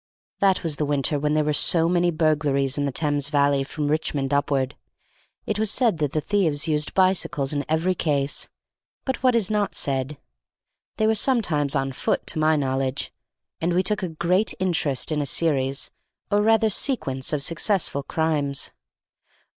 [0.39, 3.87] That was the winter when there were so many burglaries in the Thames Valley from
[3.87, 4.75] Richmond upward.
[5.45, 8.47] It was said that the thieves used bicycles in every case,
[9.05, 10.17] but what is not said?
[10.97, 13.13] They were sometimes on foot to my knowledge,
[13.61, 15.91] and we took a great interest in the series,
[16.31, 18.71] or rather sequence of successful crimes.